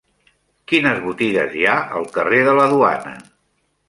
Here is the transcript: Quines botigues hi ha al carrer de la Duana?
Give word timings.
Quines 0.71 1.01
botigues 1.03 1.53
hi 1.59 1.67
ha 1.71 1.75
al 1.99 2.07
carrer 2.15 2.39
de 2.47 2.57
la 2.61 2.65
Duana? 2.73 3.13